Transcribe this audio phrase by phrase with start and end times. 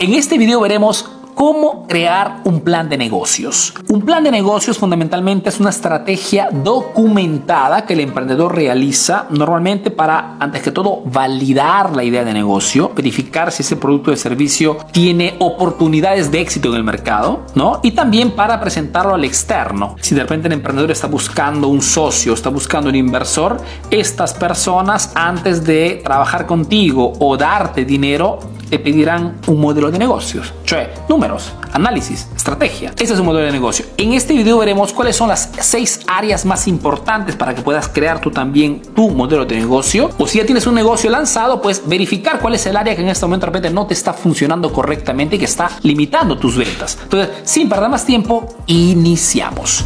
[0.00, 1.04] En este video veremos
[1.34, 3.74] cómo crear un plan de negocios.
[3.90, 10.38] Un plan de negocios fundamentalmente es una estrategia documentada que el emprendedor realiza normalmente para,
[10.40, 15.34] antes que todo, validar la idea de negocio, verificar si ese producto o servicio tiene
[15.38, 17.80] oportunidades de éxito en el mercado, ¿no?
[17.82, 19.96] Y también para presentarlo al externo.
[20.00, 23.58] Si de repente el emprendedor está buscando un socio, está buscando un inversor,
[23.90, 28.38] estas personas antes de trabajar contigo o darte dinero,
[28.70, 32.92] te pedirán un modelo de negocios, cioè números, análisis, estrategia.
[32.98, 33.84] Ese es un modelo de negocio.
[33.96, 38.20] En este video veremos cuáles son las seis áreas más importantes para que puedas crear
[38.20, 40.10] tú también tu modelo de negocio.
[40.18, 43.08] O si ya tienes un negocio lanzado, pues verificar cuál es el área que en
[43.08, 46.96] este momento de repente no te está funcionando correctamente y que está limitando tus ventas.
[47.02, 49.84] Entonces, sin perder más tiempo, iniciamos.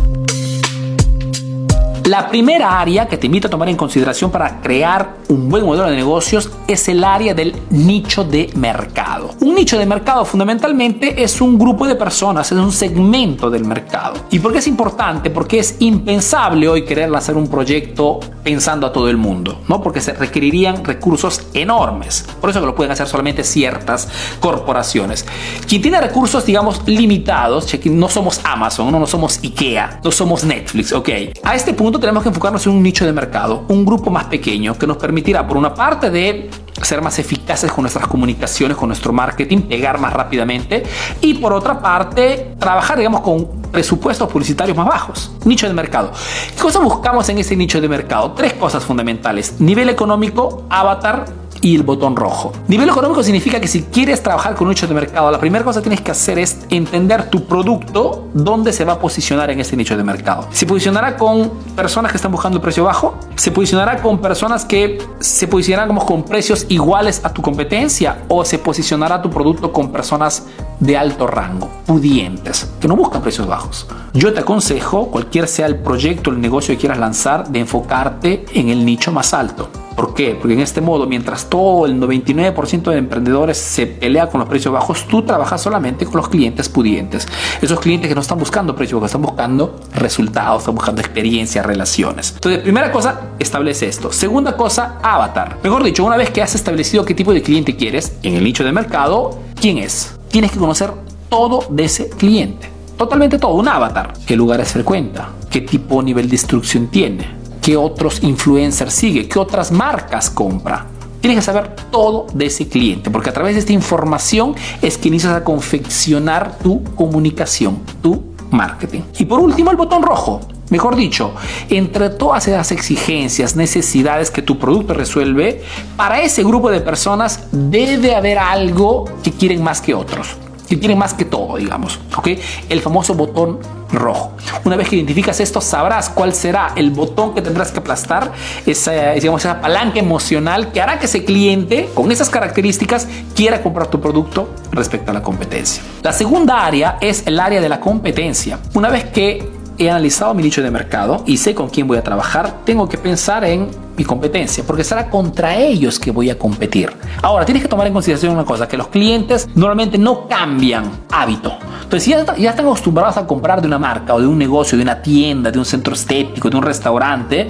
[2.04, 5.88] La primera área que te invito a tomar en consideración para crear un buen modelo
[5.88, 9.30] de negocios es el área del nicho de mercado.
[9.40, 14.16] Un nicho de mercado fundamentalmente es un grupo de personas, es un segmento del mercado.
[14.30, 15.30] ¿Y por qué es importante?
[15.30, 19.82] Porque es impensable hoy querer lanzar un proyecto pensando a todo el mundo, ¿no?
[19.82, 22.26] Porque se requerirían recursos enormes.
[22.38, 25.24] Por eso que lo pueden hacer solamente ciertas corporaciones.
[25.66, 31.08] Quien tiene recursos, digamos, limitados, no somos Amazon, no, somos IKEA, no somos Netflix, ¿ok?
[31.42, 34.76] A este punto tenemos que enfocarnos en un nicho de mercado, un grupo más pequeño
[34.76, 36.50] que nos permitirá, por una parte, de
[36.82, 40.82] ser más eficaces con nuestras comunicaciones, con nuestro marketing, pegar más rápidamente
[41.20, 45.32] y por otra parte, trabajar, digamos, con presupuestos publicitarios más bajos.
[45.44, 46.12] Nicho de mercado.
[46.54, 48.32] ¿Qué cosas buscamos en ese nicho de mercado?
[48.32, 49.60] Tres cosas fundamentales.
[49.60, 51.26] Nivel económico, avatar,
[51.64, 52.52] y el botón rojo.
[52.68, 55.80] Nivel económico significa que si quieres trabajar con un nicho de mercado, la primera cosa
[55.80, 59.74] que tienes que hacer es entender tu producto, dónde se va a posicionar en ese
[59.74, 60.46] nicho de mercado.
[60.50, 63.18] ¿Se posicionará con personas que están buscando precio bajo?
[63.36, 68.24] ¿Se posicionará con personas que se posicionarán con precios iguales a tu competencia?
[68.28, 70.44] ¿O se posicionará tu producto con personas
[70.80, 73.86] de alto rango, pudientes, que no buscan precios bajos?
[74.12, 78.68] Yo te aconsejo, cualquier sea el proyecto, el negocio que quieras lanzar, de enfocarte en
[78.68, 79.70] el nicho más alto.
[79.96, 80.36] ¿Por qué?
[80.38, 84.72] Porque en este modo, mientras todo el 99% de emprendedores se pelea con los precios
[84.74, 87.28] bajos, tú trabajas solamente con los clientes pudientes.
[87.60, 92.32] Esos clientes que no están buscando precios bajos, están buscando resultados, están buscando experiencias, relaciones.
[92.34, 94.12] Entonces, primera cosa, establece esto.
[94.12, 95.58] Segunda cosa, avatar.
[95.62, 98.64] Mejor dicho, una vez que has establecido qué tipo de cliente quieres en el nicho
[98.64, 100.16] de mercado, ¿quién es?
[100.28, 100.90] Tienes que conocer
[101.28, 102.68] todo de ese cliente.
[102.96, 104.12] Totalmente todo, un avatar.
[104.26, 105.30] ¿Qué lugares frecuenta?
[105.50, 107.43] ¿Qué tipo de nivel de instrucción tiene?
[107.64, 110.84] Qué otros influencers sigue, qué otras marcas compra.
[111.22, 115.08] Tienes que saber todo de ese cliente, porque a través de esta información es que
[115.08, 119.00] inicias a confeccionar tu comunicación, tu marketing.
[119.18, 120.42] Y por último, el botón rojo.
[120.68, 121.34] Mejor dicho,
[121.70, 125.62] entre todas esas exigencias, necesidades que tu producto resuelve,
[125.96, 130.36] para ese grupo de personas debe haber algo que quieren más que otros
[130.68, 132.28] que quieren más que todo, digamos, ¿ok?
[132.70, 133.58] El famoso botón
[133.94, 134.32] rojo.
[134.64, 138.32] Una vez que identificas esto, sabrás cuál será el botón que tendrás que aplastar,
[138.66, 143.88] esa, digamos, esa palanca emocional que hará que ese cliente con esas características quiera comprar
[143.88, 145.82] tu producto respecto a la competencia.
[146.02, 148.58] La segunda área es el área de la competencia.
[148.74, 152.02] Una vez que he analizado mi nicho de mercado y sé con quién voy a
[152.02, 156.92] trabajar, tengo que pensar en mi competencia, porque será contra ellos que voy a competir.
[157.22, 161.56] Ahora, tienes que tomar en consideración una cosa, que los clientes normalmente no cambian hábito.
[161.82, 164.82] Entonces, ya, ya están acostumbrados a comprar de una marca o de un negocio, de
[164.82, 167.48] una tienda, de un centro estético, de un restaurante,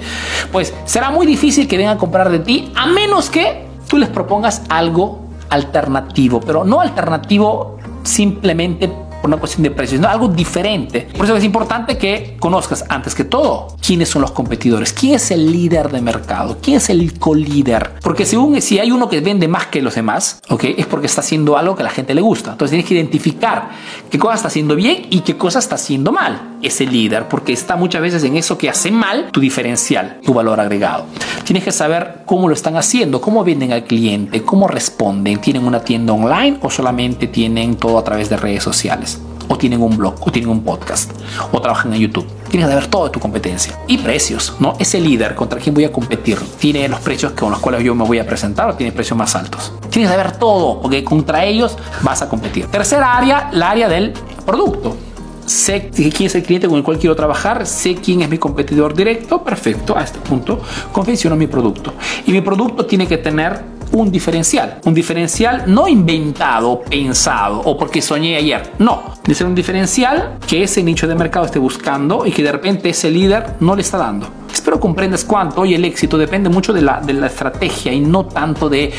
[0.51, 4.09] pues será muy difícil que vengan a comprar de ti, a menos que tú les
[4.09, 8.89] propongas algo alternativo, pero no alternativo simplemente
[9.27, 11.07] una cuestión de precios, no, algo diferente.
[11.15, 15.31] Por eso es importante que conozcas antes que todo quiénes son los competidores, quién es
[15.31, 17.95] el líder de mercado, quién es el co-líder.
[18.01, 20.63] Porque según si hay uno que vende más que los demás, ¿ok?
[20.77, 22.51] Es porque está haciendo algo que a la gente le gusta.
[22.51, 23.69] Entonces tienes que identificar
[24.09, 27.75] qué cosa está haciendo bien y qué cosa está haciendo mal ese líder, porque está
[27.75, 31.05] muchas veces en eso que hace mal tu diferencial, tu valor agregado.
[31.43, 35.81] Tienes que saber cómo lo están haciendo, cómo venden al cliente, cómo responden, tienen una
[35.81, 40.15] tienda online o solamente tienen todo a través de redes sociales o tienen un blog,
[40.21, 41.11] o tienen un podcast,
[41.51, 42.25] o trabajan en YouTube.
[42.49, 43.77] Tienes que ver todo tu competencia.
[43.87, 44.75] Y precios, ¿no?
[44.79, 48.05] Ese líder contra quien voy a competir, ¿tiene los precios con los cuales yo me
[48.05, 49.73] voy a presentar o tiene precios más altos?
[49.89, 52.67] Tienes que ver todo, porque contra ellos vas a competir.
[52.67, 54.13] Tercera área, la área del
[54.45, 54.97] producto.
[55.45, 58.95] Sé quién es el cliente con el cual quiero trabajar, sé quién es mi competidor
[58.95, 60.61] directo, perfecto, a este punto
[60.91, 61.93] confecciono mi producto.
[62.25, 64.79] Y mi producto tiene que tener un diferencial.
[64.85, 68.73] Un diferencial no inventado, pensado o porque soñé ayer.
[68.79, 72.51] No, de ser un diferencial que ese nicho de mercado esté buscando y que de
[72.51, 74.27] repente ese líder no le está dando.
[74.65, 77.99] Espero pero comprendes cuánto y el éxito depende mucho de la, de la estrategia y
[77.99, 78.91] no tanto de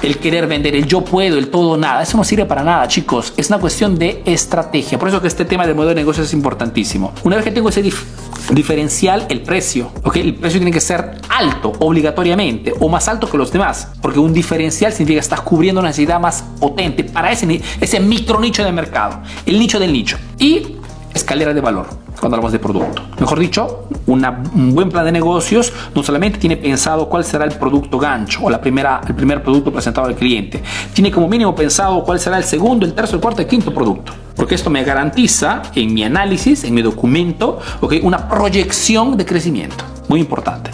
[0.00, 2.02] el querer vender, el yo puedo, el todo nada.
[2.02, 3.34] Eso no sirve para nada, chicos.
[3.36, 4.98] Es una cuestión de estrategia.
[4.98, 7.12] Por eso que este tema del modelo de negocio es importantísimo.
[7.24, 7.84] Una vez que tengo ese
[8.52, 10.16] diferencial, el precio, ¿ok?
[10.16, 14.32] El precio tiene que ser alto, obligatoriamente, o más alto que los demás, porque un
[14.32, 18.72] diferencial significa que estás cubriendo una necesidad más potente para ese, ese micro nicho de
[18.72, 20.16] mercado, el nicho del nicho.
[20.38, 20.76] Y
[21.12, 23.02] escalera de valor cuando hablamos de producto.
[23.18, 27.98] Mejor dicho, un buen plan de negocios no solamente tiene pensado cuál será el producto
[27.98, 30.62] gancho o la primera, el primer producto presentado al cliente,
[30.94, 33.74] tiene como mínimo pensado cuál será el segundo, el tercer, el cuarto y el quinto
[33.74, 34.12] producto.
[34.36, 39.84] Porque esto me garantiza en mi análisis, en mi documento, okay, una proyección de crecimiento.
[40.06, 40.70] Muy importante.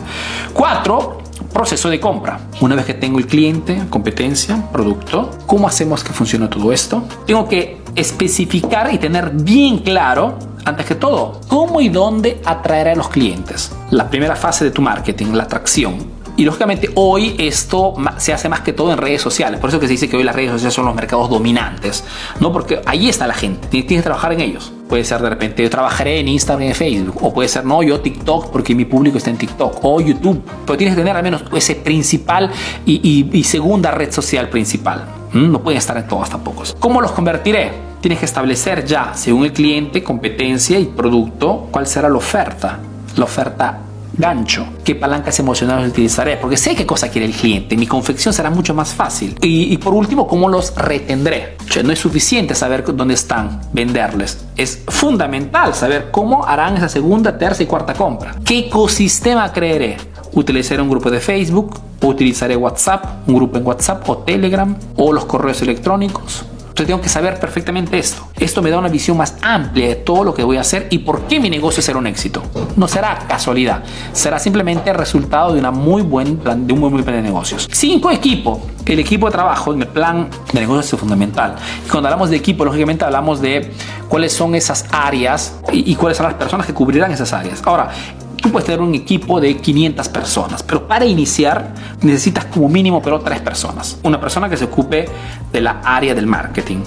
[0.53, 2.41] Cuatro, proceso de compra.
[2.61, 7.05] Una vez que tengo el cliente, competencia, producto, ¿cómo hacemos que funcione todo esto?
[7.27, 12.95] Tengo que especificar y tener bien claro antes que todo, cómo y dónde atraer a
[12.95, 13.73] los clientes.
[13.91, 16.19] La primera fase de tu marketing, la atracción.
[16.37, 19.59] Y lógicamente hoy esto se hace más que todo en redes sociales.
[19.59, 22.05] Por eso que se dice que hoy las redes sociales son los mercados dominantes.
[22.39, 23.67] No porque ahí está la gente.
[23.67, 24.73] Tienes que trabajar en ellos.
[24.89, 27.19] Puede ser de repente yo trabajaré en Instagram y en Facebook.
[27.23, 29.81] O puede ser no, yo TikTok porque mi público está en TikTok.
[29.83, 30.41] O YouTube.
[30.65, 32.53] Pero tienes que tener al menos ese principal
[32.87, 35.07] y, y segunda red social principal.
[35.33, 35.51] ¿Mm?
[35.51, 36.63] No pueden estar en todas tampoco.
[36.79, 37.88] ¿Cómo los convertiré?
[38.01, 42.79] Tienes que establecer ya, según el cliente, competencia y producto, cuál será la oferta.
[43.17, 43.81] La oferta
[44.19, 48.51] gancho, qué palancas emocionales utilizaré, porque sé qué cosa quiere el cliente, mi confección será
[48.51, 49.37] mucho más fácil.
[49.41, 51.57] Y, por último, cómo los retendré.
[51.85, 54.45] no es suficiente saber dónde están, venderles.
[54.57, 58.35] Es fundamental saber cómo harán esa segunda, tercera y cuarta compra.
[58.45, 59.97] ¿Qué ecosistema creeré?
[60.33, 65.25] Utilizaré un grupo de Facebook, utilizaré WhatsApp, un grupo en WhatsApp o Telegram o los
[65.25, 66.45] correos electrónicos
[66.79, 68.29] entonces tengo que saber perfectamente esto.
[68.39, 70.99] Esto me da una visión más amplia de todo lo que voy a hacer y
[70.99, 72.41] por qué mi negocio será un éxito.
[72.77, 73.83] No será casualidad,
[74.13, 77.69] será simplemente resultado de, una muy buen de un muy buen plan de negocios.
[77.73, 78.65] Cinco, equipo.
[78.87, 81.57] El equipo de trabajo en el plan de negocios es fundamental.
[81.85, 83.73] Y cuando hablamos de equipo, lógicamente hablamos de
[84.09, 87.61] cuáles son esas áreas y cuáles son las personas que cubrirán esas áreas.
[87.65, 87.91] Ahora,
[88.41, 93.21] Tú puedes tener un equipo de 500 personas, pero para iniciar necesitas como mínimo pero
[93.21, 93.99] tres personas.
[94.05, 95.07] Una persona que se ocupe
[95.53, 96.79] de la área del marketing.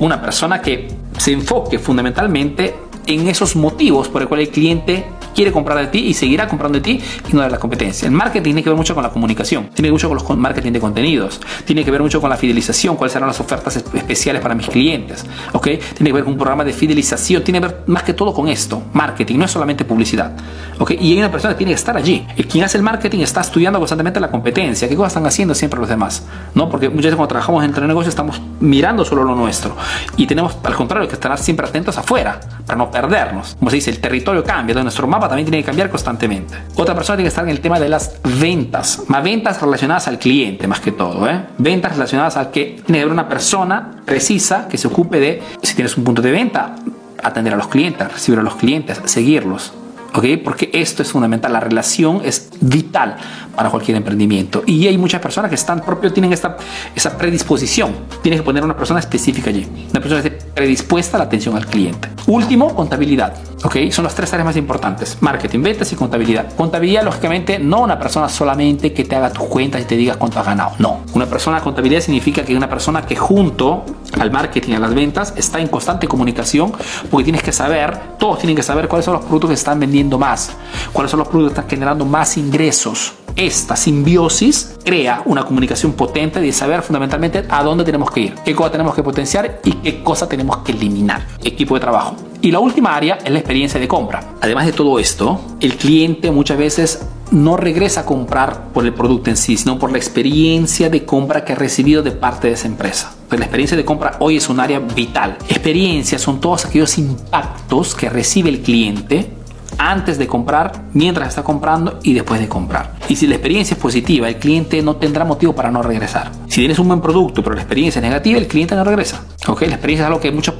[0.00, 2.74] Una persona que se enfoque fundamentalmente
[3.06, 5.04] en esos motivos por el cual el cliente
[5.40, 7.00] quiere comprar de ti y seguirá comprando de ti
[7.30, 8.04] y no de la competencia.
[8.04, 10.36] El marketing tiene que ver mucho con la comunicación, tiene que ver mucho con los
[10.36, 14.42] marketing de contenidos, tiene que ver mucho con la fidelización, cuáles serán las ofertas especiales
[14.42, 15.64] para mis clientes, ¿ok?
[15.64, 18.48] Tiene que ver con un programa de fidelización, tiene que ver más que todo con
[18.48, 20.32] esto, marketing, no es solamente publicidad,
[20.78, 20.90] ¿ok?
[21.00, 22.26] Y hay una persona que tiene que estar allí.
[22.36, 25.80] El quien hace el marketing está estudiando constantemente la competencia, qué cosas están haciendo siempre
[25.80, 26.22] los demás,
[26.54, 26.68] ¿no?
[26.68, 29.74] Porque muchas veces cuando trabajamos entre negocios estamos mirando solo lo nuestro
[30.18, 33.56] y tenemos al contrario que estar siempre atentos afuera para no perdernos.
[33.58, 36.54] Como se dice, el territorio cambia, nuestro mapa también tiene que cambiar constantemente.
[36.74, 40.18] Otra persona tiene que estar en el tema de las ventas, más ventas relacionadas al
[40.18, 41.40] cliente más que todo, ¿eh?
[41.56, 45.74] ventas relacionadas al que tiene que haber una persona precisa que se ocupe de, si
[45.74, 46.74] tienes un punto de venta,
[47.22, 49.72] atender a los clientes, recibir a los clientes, seguirlos.
[50.14, 50.24] ¿ok?
[50.42, 53.16] Porque esto es fundamental, la relación es vital
[53.54, 54.62] para cualquier emprendimiento.
[54.66, 56.56] Y hay muchas personas que están propio, tienen esta,
[56.94, 57.92] esa predisposición.
[58.22, 60.22] Tienes que poner una persona específica allí, una persona
[60.54, 62.08] predispuesta a la atención al cliente.
[62.26, 63.34] Último, contabilidad.
[63.64, 63.76] ¿ok?
[63.90, 66.54] Son las tres áreas más importantes, marketing, ventas y contabilidad.
[66.54, 70.38] Contabilidad, lógicamente, no una persona solamente que te haga tus cuentas y te diga cuánto
[70.40, 70.72] has ganado.
[70.78, 73.84] No, una persona contabilidad significa que una persona que junto
[74.18, 76.72] al marketing, a las ventas, está en constante comunicación
[77.10, 80.18] porque tienes que saber, todos tienen que saber cuáles son los productos que están vendiendo
[80.18, 80.52] más,
[80.92, 83.14] cuáles son los productos que están generando más ingresos.
[83.40, 88.54] Esta simbiosis crea una comunicación potente de saber fundamentalmente a dónde tenemos que ir, qué
[88.54, 91.26] cosa tenemos que potenciar y qué cosa tenemos que eliminar.
[91.42, 92.16] Equipo de trabajo.
[92.42, 94.34] Y la última área es la experiencia de compra.
[94.42, 99.30] Además de todo esto, el cliente muchas veces no regresa a comprar por el producto
[99.30, 102.68] en sí, sino por la experiencia de compra que ha recibido de parte de esa
[102.68, 103.14] empresa.
[103.30, 105.38] Pues la experiencia de compra hoy es un área vital.
[105.48, 109.39] Experiencias son todos aquellos impactos que recibe el cliente
[109.80, 112.96] antes de comprar, mientras está comprando y después de comprar.
[113.08, 116.30] Y si la experiencia es positiva, el cliente no tendrá motivo para no regresar.
[116.48, 119.24] Si tienes un buen producto, pero la experiencia es negativa, el cliente no regresa.
[119.46, 119.62] ¿Ok?
[119.62, 120.54] La experiencia es algo que muchos,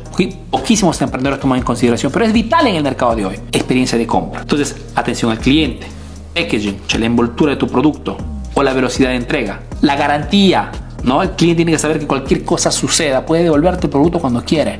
[0.51, 3.37] poquísimos emprendedores toman en consideración, pero es vital en el mercado de hoy.
[3.53, 4.41] Experiencia de compra.
[4.41, 5.87] Entonces, atención al cliente,
[6.35, 8.17] packaging, la envoltura de tu producto
[8.55, 10.71] o la velocidad de entrega, la garantía.
[11.03, 11.23] ¿no?
[11.23, 14.79] El cliente tiene que saber que cualquier cosa suceda, puede devolverte el producto cuando quiere.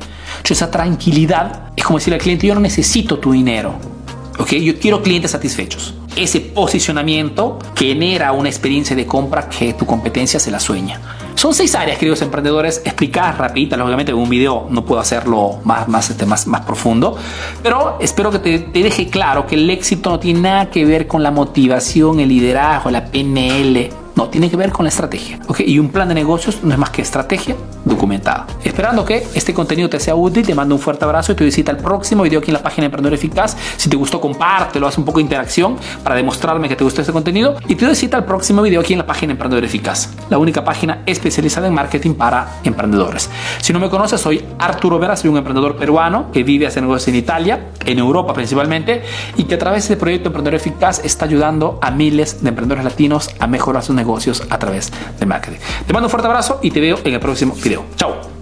[0.49, 4.00] esa tranquilidad es como decirle al cliente, yo no necesito tu dinero.
[4.37, 4.53] ¿Ok?
[4.53, 5.93] Yo quiero clientes satisfechos.
[6.15, 10.99] Ese posicionamiento genera una experiencia de compra que tu competencia se la sueña.
[11.35, 15.87] Son seis áreas, queridos emprendedores, explicadas rapiditas, lógicamente en un video no puedo hacerlo más,
[15.87, 17.17] más, este, más, más profundo,
[17.63, 21.07] pero espero que te, te deje claro que el éxito no tiene nada que ver
[21.07, 25.39] con la motivación, el liderazgo, la PNL, no, tiene que ver con la estrategia.
[25.47, 25.65] ¿okay?
[25.69, 28.47] Y un plan de negocios no es más que estrategia documentada.
[28.63, 31.71] Esperando que este contenido te sea útil, te mando un fuerte abrazo y te visita
[31.71, 33.57] el próximo video aquí en la página de Emprendedor Eficaz.
[33.77, 37.13] Si te gustó, compártelo, haz un poco de interacción para demostrarme que te gustó este
[37.13, 37.55] contenido.
[37.67, 40.63] Y te visita el próximo video aquí en la página de Emprendedor Eficaz, la única
[40.63, 43.29] página especializada en marketing para emprendedores.
[43.61, 47.07] Si no me conoces, soy Arturo Vera, soy un emprendedor peruano que vive hace negocios
[47.09, 49.03] en Italia, en Europa principalmente,
[49.37, 52.83] y que a través de este proyecto Emprendedor Eficaz está ayudando a miles de emprendedores
[52.83, 55.59] latinos a mejorar sus negocios a través del marketing.
[55.87, 57.70] Te mando un fuerte abrazo y te veo en el próximo video.
[57.97, 58.40] Chao.